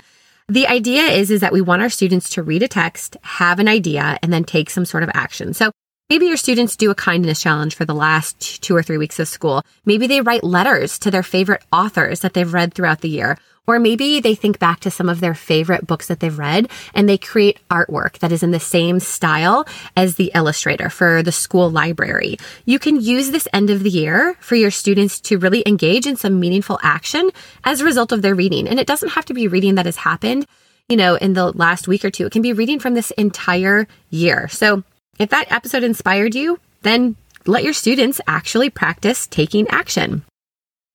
The 0.48 0.66
idea 0.66 1.04
is, 1.04 1.30
is 1.30 1.40
that 1.40 1.52
we 1.52 1.60
want 1.60 1.82
our 1.82 1.88
students 1.88 2.30
to 2.30 2.42
read 2.42 2.64
a 2.64 2.68
text, 2.68 3.16
have 3.22 3.60
an 3.60 3.68
idea, 3.68 4.18
and 4.22 4.32
then 4.32 4.42
take 4.42 4.70
some 4.70 4.84
sort 4.84 5.04
of 5.04 5.10
action. 5.14 5.54
So 5.54 5.70
Maybe 6.12 6.26
your 6.26 6.36
students 6.36 6.76
do 6.76 6.90
a 6.90 6.94
kindness 6.94 7.40
challenge 7.40 7.74
for 7.74 7.86
the 7.86 7.94
last 7.94 8.62
two 8.62 8.76
or 8.76 8.82
three 8.82 8.98
weeks 8.98 9.18
of 9.18 9.28
school. 9.28 9.62
Maybe 9.86 10.06
they 10.06 10.20
write 10.20 10.44
letters 10.44 10.98
to 10.98 11.10
their 11.10 11.22
favorite 11.22 11.64
authors 11.72 12.20
that 12.20 12.34
they've 12.34 12.52
read 12.52 12.74
throughout 12.74 13.00
the 13.00 13.08
year. 13.08 13.38
Or 13.66 13.78
maybe 13.78 14.18
they 14.18 14.34
think 14.34 14.58
back 14.58 14.80
to 14.80 14.90
some 14.90 15.08
of 15.08 15.20
their 15.20 15.34
favorite 15.34 15.86
books 15.86 16.08
that 16.08 16.18
they've 16.18 16.36
read 16.36 16.68
and 16.94 17.08
they 17.08 17.16
create 17.16 17.60
artwork 17.70 18.18
that 18.18 18.32
is 18.32 18.42
in 18.42 18.50
the 18.50 18.58
same 18.58 18.98
style 18.98 19.66
as 19.96 20.16
the 20.16 20.32
illustrator 20.34 20.90
for 20.90 21.22
the 21.22 21.30
school 21.30 21.70
library. 21.70 22.38
You 22.64 22.80
can 22.80 23.00
use 23.00 23.30
this 23.30 23.46
end 23.52 23.70
of 23.70 23.84
the 23.84 23.90
year 23.90 24.34
for 24.40 24.56
your 24.56 24.72
students 24.72 25.20
to 25.20 25.38
really 25.38 25.62
engage 25.64 26.08
in 26.08 26.16
some 26.16 26.40
meaningful 26.40 26.80
action 26.82 27.30
as 27.62 27.80
a 27.80 27.84
result 27.84 28.10
of 28.10 28.20
their 28.20 28.34
reading. 28.34 28.66
And 28.66 28.80
it 28.80 28.86
doesn't 28.88 29.10
have 29.10 29.26
to 29.26 29.34
be 29.34 29.46
reading 29.46 29.76
that 29.76 29.86
has 29.86 29.96
happened, 29.96 30.44
you 30.88 30.96
know, 30.96 31.14
in 31.14 31.34
the 31.34 31.52
last 31.52 31.86
week 31.86 32.04
or 32.04 32.10
two. 32.10 32.26
It 32.26 32.32
can 32.32 32.42
be 32.42 32.52
reading 32.52 32.80
from 32.80 32.94
this 32.94 33.12
entire 33.12 33.86
year. 34.10 34.48
So 34.48 34.82
if 35.20 35.30
that 35.30 35.52
episode 35.52 35.84
inspired 35.84 36.34
you, 36.34 36.58
then 36.82 37.14
let 37.46 37.62
your 37.62 37.74
students 37.74 38.20
actually 38.26 38.70
practice 38.70 39.28
taking 39.28 39.68
action. 39.68 40.24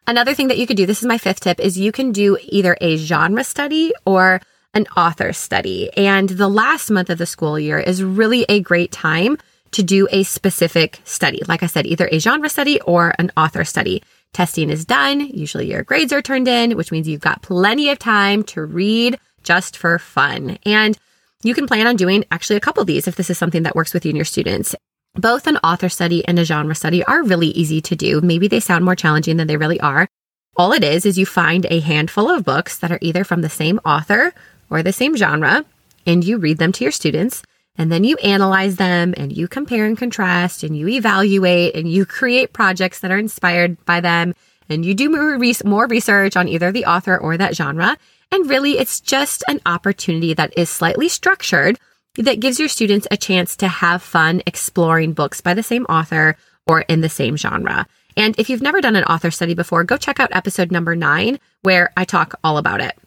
Another 0.10 0.34
thing 0.34 0.48
that 0.48 0.58
you 0.58 0.66
could 0.66 0.78
do, 0.78 0.86
this 0.86 1.02
is 1.02 1.08
my 1.08 1.18
fifth 1.18 1.42
tip, 1.42 1.60
is 1.60 1.78
you 1.78 1.92
can 1.92 2.14
do 2.14 2.38
either 2.42 2.78
a 2.80 2.96
genre 2.96 3.44
study 3.44 3.92
or 4.06 4.40
an 4.74 4.88
author 4.96 5.34
study. 5.34 5.90
And 5.98 6.30
the 6.30 6.48
last 6.48 6.90
month 6.90 7.10
of 7.10 7.18
the 7.18 7.26
school 7.26 7.60
year 7.60 7.78
is 7.78 8.02
really 8.02 8.46
a 8.48 8.62
great 8.62 8.94
time 8.94 9.38
to 9.72 9.84
do 9.84 10.08
a 10.10 10.24
specific 10.24 11.02
study. 11.04 11.42
Like 11.46 11.62
I 11.62 11.66
said, 11.66 11.86
either 11.86 12.08
a 12.10 12.20
genre 12.20 12.48
study 12.48 12.80
or 12.82 13.14
an 13.20 13.32
author 13.36 13.66
study. 13.66 14.02
Testing 14.32 14.70
is 14.70 14.86
done. 14.86 15.20
Usually 15.20 15.70
your 15.70 15.84
grades 15.84 16.14
are 16.14 16.22
turned 16.22 16.48
in, 16.48 16.78
which 16.78 16.92
means 16.92 17.10
you've 17.10 17.20
got 17.20 17.42
plenty 17.42 17.90
of 17.90 18.00
time 18.00 18.44
to 18.44 18.64
read 18.64 19.20
just 19.44 19.76
for 19.76 20.00
fun. 20.00 20.58
And 20.66 20.98
you 21.44 21.54
can 21.54 21.68
plan 21.68 21.86
on 21.86 21.98
doing 21.98 22.24
actually 22.32 22.56
a 22.56 22.62
couple 22.62 22.80
of 22.80 22.88
these 22.88 23.10
if 23.10 23.18
this 23.18 23.30
is 23.30 23.38
something 23.38 23.64
that 23.64 23.76
works 23.76 23.94
with 23.94 24.06
you 24.06 24.12
and 24.12 24.18
your 24.18 24.26
students. 24.26 24.74
Both 25.17 25.47
an 25.47 25.57
author 25.57 25.89
study 25.89 26.24
and 26.27 26.38
a 26.38 26.45
genre 26.45 26.75
study 26.75 27.03
are 27.05 27.24
really 27.24 27.47
easy 27.47 27.81
to 27.81 27.95
do. 27.95 28.21
Maybe 28.21 28.47
they 28.47 28.59
sound 28.59 28.86
more 28.86 28.95
challenging 28.95 29.38
than 29.38 29.47
they 29.47 29.57
really 29.57 29.79
are. 29.79 30.07
All 30.55 30.74
it 30.74 30.83
is 30.83 31.07
is 31.07 31.17
you 31.17 31.25
find 31.25 31.65
a 31.65 31.79
handful 31.79 32.29
of 32.29 32.45
books 32.45 32.77
that 32.79 32.91
are 32.91 33.00
either 33.01 33.24
from 33.24 33.41
the 33.41 33.50
same 33.50 33.79
author 33.83 34.31
or 34.69 34.83
the 34.83 34.93
same 34.93 35.17
genre, 35.17 35.65
and 36.05 36.24
you 36.24 36.38
read 36.38 36.59
them 36.59 36.71
to 36.74 36.83
your 36.83 36.91
students. 36.91 37.41
And 37.79 37.91
then 37.91 38.03
you 38.03 38.17
analyze 38.17 38.75
them 38.75 39.15
and 39.17 39.36
you 39.36 39.47
compare 39.47 39.86
and 39.86 39.97
contrast 39.97 40.63
and 40.63 40.77
you 40.77 40.88
evaluate 40.88 41.75
and 41.75 41.91
you 41.91 42.05
create 42.05 42.53
projects 42.53 43.00
that 43.00 43.12
are 43.12 43.19
inspired 43.19 43.83
by 43.86 44.01
them. 44.01 44.36
And 44.69 44.86
you 44.86 44.93
do 44.93 45.09
more, 45.09 45.88
research 45.88 46.36
on 46.36 46.47
either 46.47 46.71
the 46.71 46.86
author 46.86 47.17
or 47.17 47.38
that 47.38 47.55
genre. 47.55 47.97
And 48.31 48.50
really, 48.50 48.77
it's 48.77 49.00
just 49.00 49.43
an 49.47 49.62
opportunity 49.65 50.33
that 50.33 50.57
is 50.57 50.69
slightly 50.69 51.07
structured 51.07 51.79
that 52.17 52.39
gives 52.39 52.59
your 52.59 52.69
students 52.69 53.07
a 53.12 53.17
chance 53.17 53.55
to 53.57 53.67
have 53.67 54.01
fun 54.01 54.41
exploring 54.45 55.13
books 55.13 55.41
by 55.41 55.53
the 55.53 55.63
same 55.63 55.86
author 55.86 56.38
or 56.65 56.81
in 56.81 57.01
the 57.01 57.09
same 57.09 57.38
genre. 57.38 57.88
And 58.15 58.38
if 58.39 58.50
you've 58.50 58.62
never 58.62 58.81
done 58.81 58.95
an 58.95 59.03
author 59.03 59.31
study 59.31 59.53
before, 59.53 59.83
go 59.83 59.95
check 59.95 60.19
out 60.19 60.29
episode 60.31 60.71
number 60.71 60.95
nine, 60.95 61.39
where 61.62 61.91
I 61.95 62.03
talk 62.03 62.39
all 62.43 62.57
about 62.57 62.81
it. 62.81 62.97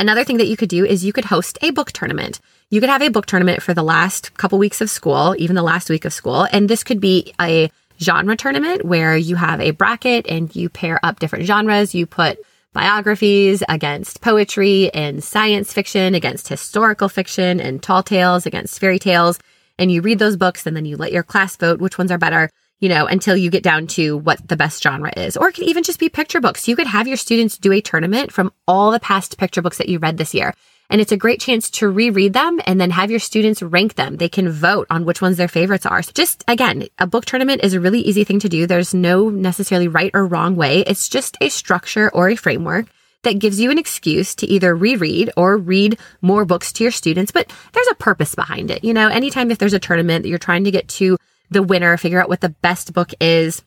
Another 0.00 0.24
thing 0.24 0.38
that 0.38 0.48
you 0.48 0.56
could 0.56 0.70
do 0.70 0.84
is 0.84 1.04
you 1.04 1.12
could 1.12 1.26
host 1.26 1.58
a 1.62 1.70
book 1.70 1.92
tournament. 1.92 2.40
You 2.70 2.80
could 2.80 2.90
have 2.90 3.02
a 3.02 3.10
book 3.10 3.26
tournament 3.26 3.62
for 3.62 3.74
the 3.74 3.82
last 3.82 4.34
couple 4.36 4.58
weeks 4.58 4.80
of 4.80 4.90
school, 4.90 5.36
even 5.38 5.54
the 5.54 5.62
last 5.62 5.90
week 5.90 6.04
of 6.04 6.12
school. 6.12 6.48
And 6.50 6.68
this 6.68 6.82
could 6.82 7.00
be 7.00 7.32
a 7.40 7.70
genre 8.00 8.36
tournament 8.36 8.84
where 8.84 9.16
you 9.16 9.36
have 9.36 9.60
a 9.60 9.70
bracket 9.70 10.26
and 10.26 10.54
you 10.56 10.68
pair 10.68 10.98
up 11.02 11.20
different 11.20 11.44
genres. 11.44 11.94
You 11.94 12.06
put 12.06 12.38
biographies 12.74 13.62
against 13.70 14.20
poetry 14.20 14.92
and 14.92 15.24
science 15.24 15.72
fiction 15.72 16.14
against 16.14 16.48
historical 16.48 17.08
fiction 17.08 17.60
and 17.60 17.82
tall 17.82 18.02
tales 18.02 18.44
against 18.44 18.78
fairy 18.78 18.98
tales. 18.98 19.38
And 19.78 19.90
you 19.90 20.02
read 20.02 20.18
those 20.18 20.36
books 20.36 20.66
and 20.66 20.76
then 20.76 20.84
you 20.84 20.98
let 20.98 21.12
your 21.12 21.22
class 21.22 21.56
vote 21.56 21.80
which 21.80 21.96
ones 21.96 22.10
are 22.10 22.18
better, 22.18 22.50
you 22.80 22.90
know, 22.90 23.06
until 23.06 23.36
you 23.36 23.48
get 23.48 23.62
down 23.62 23.86
to 23.88 24.18
what 24.18 24.46
the 24.46 24.56
best 24.56 24.82
genre 24.82 25.12
is. 25.16 25.36
Or 25.36 25.48
it 25.48 25.54
could 25.54 25.64
even 25.64 25.82
just 25.84 25.98
be 25.98 26.10
picture 26.10 26.40
books. 26.40 26.68
You 26.68 26.76
could 26.76 26.86
have 26.86 27.08
your 27.08 27.16
students 27.16 27.56
do 27.56 27.72
a 27.72 27.80
tournament 27.80 28.30
from 28.32 28.52
all 28.68 28.90
the 28.90 29.00
past 29.00 29.38
picture 29.38 29.62
books 29.62 29.78
that 29.78 29.88
you 29.88 29.98
read 29.98 30.18
this 30.18 30.34
year. 30.34 30.52
And 30.90 31.00
it's 31.00 31.12
a 31.12 31.16
great 31.16 31.40
chance 31.40 31.70
to 31.70 31.88
reread 31.88 32.34
them 32.34 32.60
and 32.66 32.80
then 32.80 32.90
have 32.90 33.10
your 33.10 33.20
students 33.20 33.62
rank 33.62 33.94
them. 33.94 34.16
They 34.16 34.28
can 34.28 34.50
vote 34.50 34.86
on 34.90 35.04
which 35.04 35.22
ones 35.22 35.36
their 35.36 35.48
favorites 35.48 35.86
are. 35.86 36.02
So 36.02 36.12
just 36.14 36.44
again, 36.46 36.86
a 36.98 37.06
book 37.06 37.24
tournament 37.24 37.64
is 37.64 37.74
a 37.74 37.80
really 37.80 38.00
easy 38.00 38.24
thing 38.24 38.38
to 38.40 38.48
do. 38.48 38.66
There's 38.66 38.94
no 38.94 39.30
necessarily 39.30 39.88
right 39.88 40.10
or 40.14 40.26
wrong 40.26 40.56
way. 40.56 40.80
It's 40.80 41.08
just 41.08 41.36
a 41.40 41.48
structure 41.48 42.10
or 42.12 42.28
a 42.28 42.36
framework 42.36 42.86
that 43.22 43.38
gives 43.38 43.58
you 43.58 43.70
an 43.70 43.78
excuse 43.78 44.34
to 44.36 44.46
either 44.46 44.76
reread 44.76 45.32
or 45.36 45.56
read 45.56 45.98
more 46.20 46.44
books 46.44 46.72
to 46.72 46.84
your 46.84 46.92
students. 46.92 47.32
But 47.32 47.52
there's 47.72 47.88
a 47.90 47.96
purpose 47.96 48.34
behind 48.34 48.70
it. 48.70 48.84
You 48.84 48.94
know, 48.94 49.08
anytime 49.08 49.50
if 49.50 49.58
there's 49.58 49.72
a 49.72 49.78
tournament 49.78 50.22
that 50.22 50.28
you're 50.28 50.38
trying 50.38 50.64
to 50.64 50.70
get 50.70 50.88
to 50.88 51.16
the 51.50 51.62
winner, 51.62 51.96
figure 51.96 52.20
out 52.20 52.28
what 52.28 52.40
the 52.40 52.50
best 52.50 52.92
book 52.92 53.12
is. 53.20 53.62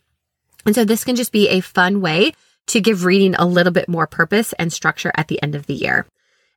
And 0.66 0.76
so 0.76 0.86
this 0.86 1.04
can 1.04 1.16
just 1.16 1.32
be 1.32 1.50
a 1.50 1.62
fun 1.62 2.02
way 2.02 2.34
to 2.68 2.82
give 2.82 3.06
reading 3.06 3.36
a 3.36 3.46
little 3.46 3.74
bit 3.74 3.90
more 3.90 4.08
purpose 4.08 4.54
and 4.54 4.72
structure 4.72 5.12
at 5.16 5.28
the 5.28 5.42
end 5.42 5.56
of 5.56 5.66
the 5.66 5.74
year. 5.74 6.06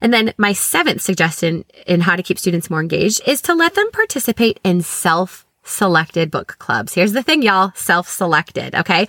And 0.00 0.12
then 0.12 0.33
my 0.38 0.52
seventh 0.52 1.02
suggestion 1.02 1.64
in 1.87 2.00
how 2.00 2.16
to 2.16 2.23
keep 2.23 2.38
students 2.38 2.71
more 2.71 2.80
engaged 2.80 3.21
is 3.26 3.42
to 3.42 3.54
let 3.54 3.75
them 3.75 3.90
participate 3.90 4.61
in 4.64 4.80
self 4.83 5.47
selected 5.62 6.30
book 6.30 6.57
clubs. 6.59 6.95
Here's 6.95 7.12
the 7.12 7.23
thing, 7.23 7.42
y'all 7.42 7.73
self 7.75 8.09
selected. 8.09 8.75
Okay. 8.75 9.09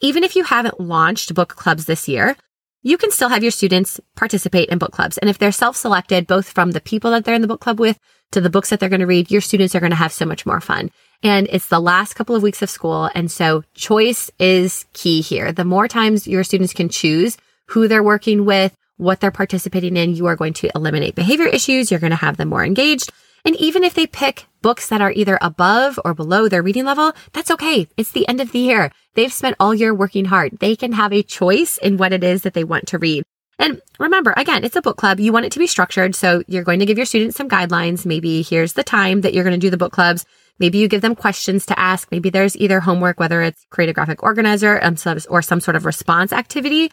Even 0.00 0.24
if 0.24 0.34
you 0.34 0.44
haven't 0.44 0.80
launched 0.80 1.34
book 1.34 1.50
clubs 1.50 1.84
this 1.84 2.08
year, 2.08 2.36
you 2.82 2.98
can 2.98 3.12
still 3.12 3.28
have 3.28 3.44
your 3.44 3.52
students 3.52 4.00
participate 4.16 4.68
in 4.68 4.78
book 4.78 4.90
clubs. 4.90 5.16
And 5.18 5.30
if 5.30 5.38
they're 5.38 5.52
self 5.52 5.76
selected, 5.76 6.26
both 6.26 6.50
from 6.50 6.72
the 6.72 6.80
people 6.80 7.12
that 7.12 7.24
they're 7.24 7.34
in 7.34 7.42
the 7.42 7.48
book 7.48 7.60
club 7.60 7.78
with 7.78 7.98
to 8.32 8.40
the 8.40 8.50
books 8.50 8.70
that 8.70 8.80
they're 8.80 8.88
going 8.88 9.00
to 9.00 9.06
read, 9.06 9.30
your 9.30 9.40
students 9.40 9.74
are 9.74 9.80
going 9.80 9.90
to 9.90 9.96
have 9.96 10.12
so 10.12 10.26
much 10.26 10.44
more 10.44 10.60
fun. 10.60 10.90
And 11.22 11.46
it's 11.50 11.68
the 11.68 11.80
last 11.80 12.14
couple 12.14 12.34
of 12.34 12.42
weeks 12.42 12.62
of 12.62 12.70
school. 12.70 13.08
And 13.14 13.30
so 13.30 13.62
choice 13.74 14.30
is 14.40 14.86
key 14.92 15.20
here. 15.20 15.52
The 15.52 15.64
more 15.64 15.86
times 15.86 16.26
your 16.26 16.42
students 16.42 16.72
can 16.72 16.88
choose 16.88 17.36
who 17.68 17.86
they're 17.86 18.02
working 18.02 18.44
with, 18.44 18.74
what 19.02 19.20
they're 19.20 19.30
participating 19.30 19.96
in, 19.96 20.14
you 20.14 20.26
are 20.26 20.36
going 20.36 20.52
to 20.54 20.70
eliminate 20.74 21.14
behavior 21.14 21.46
issues. 21.46 21.90
You're 21.90 22.00
going 22.00 22.10
to 22.10 22.16
have 22.16 22.36
them 22.36 22.48
more 22.48 22.64
engaged. 22.64 23.10
And 23.44 23.56
even 23.56 23.82
if 23.82 23.94
they 23.94 24.06
pick 24.06 24.46
books 24.62 24.88
that 24.88 25.00
are 25.00 25.10
either 25.10 25.36
above 25.42 25.98
or 26.04 26.14
below 26.14 26.48
their 26.48 26.62
reading 26.62 26.84
level, 26.84 27.12
that's 27.32 27.50
okay. 27.50 27.88
It's 27.96 28.12
the 28.12 28.28
end 28.28 28.40
of 28.40 28.52
the 28.52 28.60
year. 28.60 28.92
They've 29.14 29.32
spent 29.32 29.56
all 29.58 29.74
year 29.74 29.92
working 29.92 30.26
hard. 30.26 30.58
They 30.60 30.76
can 30.76 30.92
have 30.92 31.12
a 31.12 31.24
choice 31.24 31.76
in 31.78 31.96
what 31.96 32.12
it 32.12 32.22
is 32.22 32.42
that 32.42 32.54
they 32.54 32.64
want 32.64 32.86
to 32.88 32.98
read. 32.98 33.24
And 33.58 33.82
remember, 33.98 34.32
again, 34.36 34.64
it's 34.64 34.76
a 34.76 34.82
book 34.82 34.96
club. 34.96 35.20
You 35.20 35.32
want 35.32 35.46
it 35.46 35.52
to 35.52 35.58
be 35.58 35.66
structured. 35.66 36.14
So 36.14 36.42
you're 36.46 36.64
going 36.64 36.78
to 36.78 36.86
give 36.86 36.96
your 36.96 37.06
students 37.06 37.36
some 37.36 37.48
guidelines. 37.48 38.06
Maybe 38.06 38.42
here's 38.42 38.74
the 38.74 38.84
time 38.84 39.20
that 39.22 39.34
you're 39.34 39.44
going 39.44 39.58
to 39.58 39.66
do 39.66 39.70
the 39.70 39.76
book 39.76 39.92
clubs. 39.92 40.24
Maybe 40.58 40.78
you 40.78 40.86
give 40.86 41.02
them 41.02 41.16
questions 41.16 41.66
to 41.66 41.78
ask. 41.78 42.08
Maybe 42.10 42.30
there's 42.30 42.56
either 42.56 42.80
homework, 42.80 43.18
whether 43.18 43.42
it's 43.42 43.64
create 43.70 43.90
a 43.90 43.92
graphic 43.92 44.22
organizer 44.22 44.82
um, 44.82 44.96
or 45.28 45.42
some 45.42 45.60
sort 45.60 45.76
of 45.76 45.84
response 45.84 46.32
activity 46.32 46.92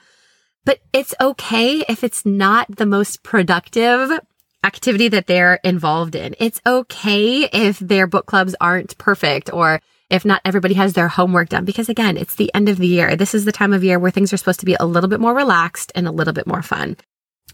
but 0.65 0.79
it's 0.93 1.15
okay 1.19 1.83
if 1.87 2.03
it's 2.03 2.25
not 2.25 2.67
the 2.75 2.85
most 2.85 3.23
productive 3.23 4.19
activity 4.63 5.07
that 5.07 5.27
they're 5.27 5.59
involved 5.63 6.15
in. 6.15 6.35
It's 6.39 6.61
okay 6.65 7.43
if 7.43 7.79
their 7.79 8.07
book 8.07 8.25
clubs 8.25 8.55
aren't 8.59 8.97
perfect 8.97 9.51
or 9.53 9.81
if 10.09 10.25
not 10.25 10.41
everybody 10.43 10.73
has 10.73 10.93
their 10.93 11.07
homework 11.07 11.49
done 11.49 11.65
because 11.65 11.87
again, 11.87 12.17
it's 12.17 12.35
the 12.35 12.53
end 12.53 12.67
of 12.67 12.77
the 12.77 12.87
year. 12.87 13.15
This 13.15 13.33
is 13.33 13.45
the 13.45 13.51
time 13.51 13.73
of 13.73 13.83
year 13.83 13.99
where 13.99 14.11
things 14.11 14.33
are 14.33 14.37
supposed 14.37 14.59
to 14.59 14.65
be 14.65 14.75
a 14.79 14.85
little 14.85 15.09
bit 15.09 15.19
more 15.19 15.35
relaxed 15.35 15.91
and 15.95 16.07
a 16.07 16.11
little 16.11 16.33
bit 16.33 16.47
more 16.47 16.61
fun. 16.61 16.97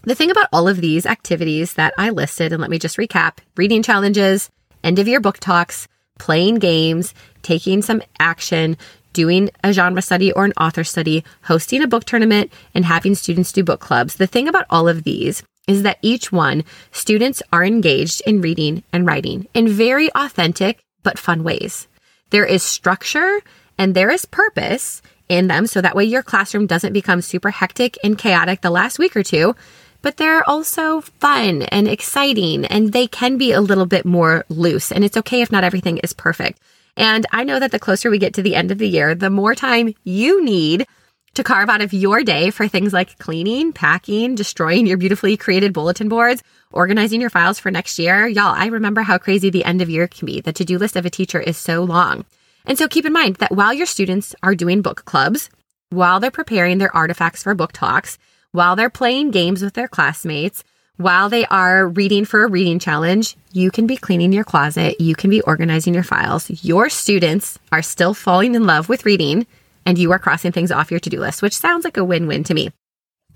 The 0.02 0.14
thing 0.14 0.30
about 0.30 0.48
all 0.52 0.68
of 0.68 0.80
these 0.80 1.06
activities 1.06 1.74
that 1.74 1.94
I 1.98 2.10
listed, 2.10 2.52
and 2.52 2.60
let 2.60 2.70
me 2.70 2.78
just 2.78 2.96
recap 2.96 3.38
reading 3.56 3.82
challenges, 3.82 4.50
end 4.84 4.98
of 4.98 5.08
year 5.08 5.20
book 5.20 5.38
talks, 5.38 5.88
playing 6.18 6.56
games, 6.56 7.14
taking 7.42 7.82
some 7.82 8.02
action, 8.18 8.76
doing 9.16 9.48
a 9.64 9.72
genre 9.72 10.02
study 10.02 10.30
or 10.30 10.44
an 10.44 10.52
author 10.60 10.84
study, 10.84 11.24
hosting 11.44 11.82
a 11.82 11.88
book 11.88 12.04
tournament, 12.04 12.52
and 12.74 12.84
having 12.84 13.14
students 13.14 13.50
do 13.50 13.64
book 13.64 13.80
clubs. 13.80 14.16
The 14.16 14.26
thing 14.26 14.46
about 14.46 14.66
all 14.68 14.88
of 14.88 15.04
these 15.04 15.42
is 15.66 15.82
that 15.82 15.98
each 16.02 16.30
one, 16.30 16.64
students 16.92 17.42
are 17.50 17.64
engaged 17.64 18.20
in 18.26 18.42
reading 18.42 18.84
and 18.92 19.06
writing 19.06 19.48
in 19.54 19.68
very 19.68 20.12
authentic 20.14 20.84
but 21.02 21.18
fun 21.18 21.42
ways. 21.42 21.88
There 22.28 22.44
is 22.44 22.62
structure 22.62 23.40
and 23.78 23.94
there 23.94 24.10
is 24.10 24.26
purpose 24.26 25.00
in 25.30 25.48
them. 25.48 25.66
So 25.66 25.80
that 25.80 25.96
way 25.96 26.04
your 26.04 26.22
classroom 26.22 26.66
doesn't 26.66 26.92
become 26.92 27.22
super 27.22 27.50
hectic 27.50 27.96
and 28.04 28.18
chaotic 28.18 28.60
the 28.60 28.70
last 28.70 28.98
week 28.98 29.16
or 29.16 29.22
two, 29.22 29.56
but 30.02 30.18
they're 30.18 30.48
also 30.48 31.00
fun 31.00 31.62
and 31.62 31.88
exciting 31.88 32.66
and 32.66 32.92
they 32.92 33.06
can 33.06 33.38
be 33.38 33.52
a 33.52 33.62
little 33.62 33.86
bit 33.86 34.04
more 34.04 34.44
loose. 34.50 34.92
And 34.92 35.04
it's 35.04 35.16
okay 35.16 35.40
if 35.40 35.50
not 35.50 35.64
everything 35.64 35.98
is 35.98 36.12
perfect. 36.12 36.60
And 36.96 37.26
I 37.30 37.44
know 37.44 37.58
that 37.58 37.72
the 37.72 37.78
closer 37.78 38.10
we 38.10 38.18
get 38.18 38.34
to 38.34 38.42
the 38.42 38.54
end 38.54 38.70
of 38.70 38.78
the 38.78 38.88
year, 38.88 39.14
the 39.14 39.30
more 39.30 39.54
time 39.54 39.94
you 40.04 40.42
need 40.42 40.86
to 41.34 41.44
carve 41.44 41.68
out 41.68 41.82
of 41.82 41.92
your 41.92 42.22
day 42.22 42.50
for 42.50 42.66
things 42.66 42.94
like 42.94 43.18
cleaning, 43.18 43.70
packing, 43.72 44.34
destroying 44.34 44.86
your 44.86 44.96
beautifully 44.96 45.36
created 45.36 45.74
bulletin 45.74 46.08
boards, 46.08 46.42
organizing 46.72 47.20
your 47.20 47.28
files 47.28 47.58
for 47.58 47.70
next 47.70 47.98
year. 47.98 48.26
Y'all, 48.26 48.54
I 48.56 48.66
remember 48.66 49.02
how 49.02 49.18
crazy 49.18 49.50
the 49.50 49.64
end 49.64 49.82
of 49.82 49.90
year 49.90 50.08
can 50.08 50.24
be. 50.24 50.40
The 50.40 50.54
to 50.54 50.64
do 50.64 50.78
list 50.78 50.96
of 50.96 51.04
a 51.04 51.10
teacher 51.10 51.38
is 51.38 51.58
so 51.58 51.84
long. 51.84 52.24
And 52.64 52.78
so 52.78 52.88
keep 52.88 53.04
in 53.04 53.12
mind 53.12 53.36
that 53.36 53.52
while 53.52 53.74
your 53.74 53.86
students 53.86 54.34
are 54.42 54.54
doing 54.54 54.80
book 54.80 55.04
clubs, 55.04 55.50
while 55.90 56.20
they're 56.20 56.30
preparing 56.30 56.78
their 56.78 56.94
artifacts 56.96 57.42
for 57.42 57.54
book 57.54 57.72
talks, 57.72 58.16
while 58.52 58.74
they're 58.74 58.90
playing 58.90 59.30
games 59.30 59.62
with 59.62 59.74
their 59.74 59.88
classmates, 59.88 60.64
while 60.96 61.28
they 61.28 61.44
are 61.46 61.88
reading 61.88 62.24
for 62.24 62.44
a 62.44 62.48
reading 62.48 62.78
challenge, 62.78 63.36
you 63.52 63.70
can 63.70 63.86
be 63.86 63.96
cleaning 63.96 64.32
your 64.32 64.44
closet, 64.44 65.00
you 65.00 65.14
can 65.14 65.28
be 65.28 65.42
organizing 65.42 65.92
your 65.92 66.02
files. 66.02 66.50
Your 66.64 66.88
students 66.88 67.58
are 67.70 67.82
still 67.82 68.14
falling 68.14 68.54
in 68.54 68.64
love 68.66 68.88
with 68.88 69.04
reading, 69.04 69.46
and 69.84 69.98
you 69.98 70.10
are 70.12 70.18
crossing 70.18 70.52
things 70.52 70.72
off 70.72 70.90
your 70.90 71.00
to 71.00 71.10
do 71.10 71.20
list, 71.20 71.42
which 71.42 71.56
sounds 71.56 71.84
like 71.84 71.98
a 71.98 72.04
win 72.04 72.26
win 72.26 72.44
to 72.44 72.54
me. 72.54 72.70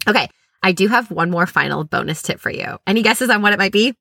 Okay, 0.09 0.29
I 0.62 0.73
do 0.73 0.88
have 0.88 1.11
one 1.11 1.31
more 1.31 1.47
final 1.47 1.85
bonus 1.85 2.23
tip 2.23 2.40
for 2.40 2.50
you. 2.50 2.79
Any 2.87 3.02
guesses 3.02 3.29
on 3.29 3.43
what 3.43 3.52
it 3.52 3.59
might 3.59 3.73
be? 3.73 3.95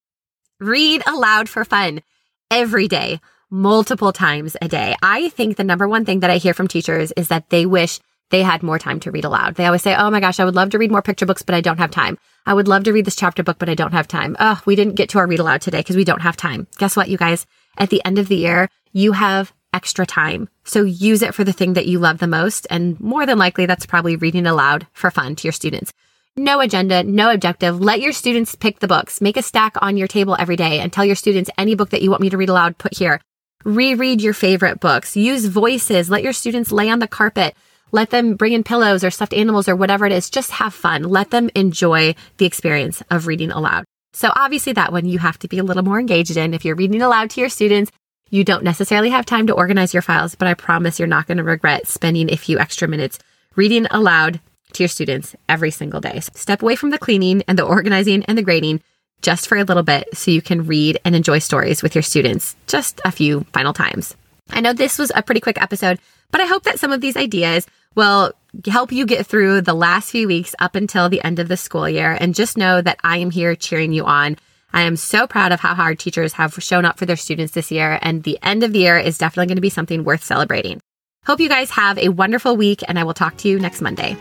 Read 0.62 1.04
aloud 1.06 1.50
for 1.50 1.66
fun 1.66 2.02
every 2.50 2.88
day, 2.88 3.20
multiple 3.50 4.14
times 4.14 4.56
a 4.62 4.70
day. 4.70 4.96
I 5.02 5.30
think 5.30 5.58
the 5.58 5.64
number 5.66 5.88
one 5.88 6.06
thing 6.06 6.22
that 6.22 6.32
I 6.32 6.38
hear 6.38 6.54
from 6.54 6.70
teachers 6.70 7.12
is 7.14 7.28
that 7.28 7.50
they 7.50 7.66
wish 7.66 8.00
they 8.30 8.44
had 8.44 8.64
more 8.64 8.80
time 8.80 9.00
to 9.02 9.12
read 9.12 9.26
aloud. 9.26 9.56
They 9.56 9.66
always 9.66 9.82
say, 9.82 9.96
Oh 9.96 10.10
my 10.10 10.20
gosh, 10.20 10.40
I 10.40 10.46
would 10.46 10.56
love 10.56 10.70
to 10.72 10.78
read 10.78 10.92
more 10.92 11.02
picture 11.02 11.26
books, 11.26 11.42
but 11.42 11.56
I 11.56 11.62
don't 11.62 11.80
have 11.80 11.92
time. 11.92 12.18
I 12.46 12.54
would 12.54 12.68
love 12.68 12.84
to 12.86 12.94
read 12.94 13.06
this 13.06 13.16
chapter 13.16 13.44
book, 13.44 13.58
but 13.60 13.70
I 13.70 13.76
don't 13.76 13.94
have 13.94 14.08
time. 14.08 14.36
Oh, 14.40 14.62
we 14.66 14.76
didn't 14.76 14.96
get 14.96 15.10
to 15.10 15.20
our 15.20 15.28
read 15.28 15.40
aloud 15.40 15.62
today 15.62 15.80
because 15.80 15.96
we 15.96 16.04
don't 16.04 16.22
have 16.22 16.38
time. 16.38 16.68
Guess 16.78 16.96
what, 16.96 17.10
you 17.10 17.18
guys? 17.18 17.46
At 17.78 17.90
the 17.90 18.04
end 18.06 18.20
of 18.20 18.28
the 18.28 18.36
year, 18.36 18.70
you 18.92 19.14
have 19.14 19.54
extra 19.74 20.06
time. 20.06 20.50
So 20.64 20.84
use 20.84 21.22
it 21.22 21.36
for 21.36 21.44
the 21.44 21.54
thing 21.54 21.74
that 21.74 21.86
you 21.86 22.00
love 22.00 22.18
the 22.18 22.28
most. 22.28 22.66
And 22.70 23.00
more 23.00 23.26
than 23.26 23.38
likely, 23.38 23.66
that's 23.66 23.86
probably 23.86 24.16
reading 24.16 24.46
aloud 24.46 24.88
for 24.94 25.12
fun 25.12 25.36
to 25.36 25.48
your 25.48 25.54
students. 25.54 25.94
No 26.36 26.62
agenda, 26.62 27.04
no 27.04 27.32
objective. 27.32 27.82
Let 27.82 28.02
your 28.02 28.14
students 28.14 28.56
pick 28.56 28.80
the 28.80 28.88
books. 28.88 29.22
Make 29.22 29.38
a 29.38 29.42
stack 29.42 29.76
on 29.82 29.98
your 29.98 30.08
table 30.08 30.38
every 30.40 30.56
day 30.56 30.80
and 30.80 30.92
tell 30.92 31.06
your 31.06 31.16
students 31.16 31.50
any 31.58 31.76
book 31.76 31.90
that 31.90 32.02
you 32.02 32.10
want 32.10 32.22
me 32.22 32.30
to 32.30 32.38
read 32.38 32.50
aloud, 32.50 32.78
put 32.78 32.98
here. 32.98 33.20
Reread 33.66 34.22
your 34.22 34.34
favorite 34.34 34.80
books. 34.80 35.18
Use 35.18 35.46
voices. 35.46 36.10
Let 36.10 36.24
your 36.24 36.34
students 36.34 36.72
lay 36.72 36.90
on 36.90 37.00
the 37.00 37.08
carpet. 37.08 37.56
Let 37.92 38.10
them 38.10 38.36
bring 38.36 38.54
in 38.54 38.64
pillows 38.64 39.04
or 39.04 39.12
stuffed 39.12 39.34
animals 39.34 39.68
or 39.68 39.76
whatever 39.76 40.06
it 40.06 40.12
is. 40.12 40.30
Just 40.30 40.52
have 40.52 40.74
fun. 40.74 41.04
Let 41.04 41.32
them 41.32 41.50
enjoy 41.56 42.16
the 42.38 42.46
experience 42.46 43.02
of 43.10 43.28
reading 43.28 43.52
aloud. 43.52 43.86
So 44.14 44.32
obviously 44.36 44.74
that 44.74 44.92
one 44.92 45.06
you 45.06 45.20
have 45.20 45.40
to 45.40 45.48
be 45.48 45.60
a 45.60 45.64
little 45.64 45.84
more 45.84 46.00
engaged 46.00 46.36
in. 46.36 46.54
If 46.54 46.66
you're 46.66 46.76
reading 46.76 47.02
aloud 47.02 47.30
to 47.32 47.42
your 47.42 47.50
students, 47.50 47.92
you 48.30 48.44
don't 48.44 48.64
necessarily 48.64 49.10
have 49.10 49.26
time 49.26 49.48
to 49.48 49.54
organize 49.54 49.94
your 49.94 50.02
files, 50.02 50.36
but 50.36 50.48
I 50.48 50.54
promise 50.54 51.00
you're 51.00 51.08
not 51.08 51.28
going 51.28 51.38
to 51.38 51.44
regret 51.44 51.88
spending 51.88 52.32
a 52.32 52.38
few 52.38 52.60
extra 52.60 52.88
minutes 52.88 53.20
reading 53.56 53.88
aloud 53.90 54.40
to 54.74 54.84
your 54.84 54.88
students 54.88 55.36
every 55.48 55.72
single 55.72 56.00
day. 56.00 56.20
Step 56.20 56.62
away 56.62 56.76
from 56.76 56.92
the 56.92 57.00
cleaning 57.00 57.44
and 57.48 57.58
the 57.58 57.64
organizing 57.64 58.24
and 58.26 58.38
the 58.38 58.44
grading 58.44 58.82
just 59.22 59.48
for 59.48 59.58
a 59.58 59.64
little 59.64 59.84
bit 59.84 60.08
so 60.16 60.32
you 60.32 60.42
can 60.42 60.66
read 60.66 61.00
and 61.04 61.16
enjoy 61.16 61.40
stories 61.40 61.84
with 61.84 61.96
your 61.96 62.04
students 62.04 62.56
just 62.68 63.02
a 63.04 63.12
few 63.12 63.46
final 63.52 63.74
times. 63.74 64.16
I 64.52 64.62
know 64.62 64.74
this 64.74 64.98
was 64.98 65.12
a 65.14 65.24
pretty 65.24 65.42
quick 65.42 65.62
episode, 65.62 66.00
but 66.32 66.42
I 66.42 66.46
hope 66.46 66.64
that 66.64 66.80
some 66.80 66.92
of 66.92 67.02
these 67.02 67.18
ideas 67.18 67.68
will 67.96 68.34
help 68.68 68.92
you 68.92 69.06
get 69.06 69.26
through 69.26 69.62
the 69.62 69.74
last 69.74 70.12
few 70.12 70.28
weeks 70.28 70.56
up 70.60 70.76
until 70.76 71.10
the 71.10 71.24
end 71.24 71.40
of 71.40 71.48
the 71.48 71.58
school 71.58 71.88
year. 71.88 72.18
And 72.20 72.36
just 72.36 72.58
know 72.58 72.82
that 72.82 73.00
I 73.04 73.18
am 73.18 73.32
here 73.32 73.56
cheering 73.56 73.94
you 73.94 74.06
on. 74.06 74.38
I 74.74 74.84
am 74.84 74.96
so 74.96 75.28
proud 75.28 75.52
of 75.52 75.60
how 75.60 75.74
hard 75.74 76.00
teachers 76.00 76.34
have 76.34 76.54
shown 76.56 76.86
up 76.86 77.00
for 77.00 77.06
their 77.06 77.16
students 77.16 77.54
this 77.54 77.72
year, 77.72 77.98
and 78.02 78.24
the 78.24 78.38
end 78.44 78.64
of 78.64 78.72
the 78.72 78.80
year 78.80 78.98
is 78.98 79.18
definitely 79.18 79.48
going 79.48 79.58
to 79.58 79.62
be 79.62 79.70
something 79.70 80.04
worth 80.04 80.24
celebrating. 80.24 80.80
Hope 81.26 81.40
you 81.40 81.50
guys 81.50 81.72
have 81.72 81.98
a 81.98 82.10
wonderful 82.10 82.56
week, 82.56 82.84
and 82.88 83.00
I 83.00 83.04
will 83.04 83.16
talk 83.16 83.38
to 83.38 83.50
you 83.50 83.60
next 83.60 83.82
Monday. 83.82 84.16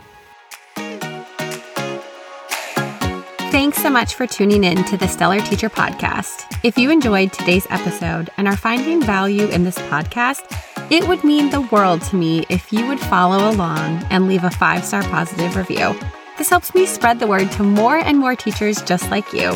Thanks 3.51 3.83
so 3.83 3.91
much 3.91 4.15
for 4.15 4.27
tuning 4.27 4.65
in 4.65 4.85
to 4.85 4.97
the 4.97 5.07
Stellar 5.07 5.41
Teacher 5.41 5.69
Podcast. 5.69 6.47
If 6.63 6.79
you 6.79 6.91
enjoyed 6.91 7.33
today's 7.33 7.67
episode 7.71 8.31
and 8.37 8.47
are 8.47 8.57
finding 8.57 9.03
value 9.03 9.49
in 9.49 9.65
this 9.65 9.79
podcast, 9.79 10.55
it 10.91 11.07
would 11.07 11.25
mean 11.25 11.51
the 11.51 11.61
world 11.61 12.03
to 12.03 12.17
me 12.17 12.47
if 12.49 12.73
you 12.73 12.87
would 12.87 13.01
follow 13.01 13.51
along 13.51 14.03
and 14.11 14.27
leave 14.27 14.45
a 14.45 14.51
five 14.51 14.85
star 14.85 15.03
positive 15.05 15.57
review. 15.57 15.95
This 16.39 16.49
helps 16.49 16.75
me 16.75 16.87
spread 16.87 17.19
the 17.19 17.27
word 17.27 17.51
to 17.53 17.63
more 17.63 17.99
and 17.99 18.19
more 18.19 18.37
teachers 18.37 18.81
just 18.83 19.11
like 19.11 19.33
you. 19.33 19.51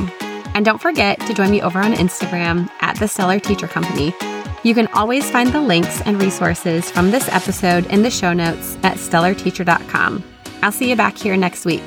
And 0.54 0.64
don't 0.64 0.80
forget 0.80 1.18
to 1.20 1.34
join 1.34 1.50
me 1.50 1.62
over 1.62 1.78
on 1.78 1.94
Instagram 1.94 2.68
at 2.80 2.98
the 2.98 3.08
Stellar 3.08 3.40
Teacher 3.40 3.68
Company. 3.68 4.12
You 4.62 4.74
can 4.74 4.88
always 4.88 5.30
find 5.30 5.52
the 5.52 5.60
links 5.60 6.02
and 6.02 6.20
resources 6.20 6.90
from 6.90 7.10
this 7.10 7.28
episode 7.28 7.86
in 7.86 8.02
the 8.02 8.10
show 8.10 8.32
notes 8.32 8.76
at 8.82 8.96
stellarteacher.com. 8.96 10.24
I'll 10.62 10.72
see 10.72 10.90
you 10.90 10.96
back 10.96 11.16
here 11.16 11.36
next 11.36 11.64
week. 11.64 11.82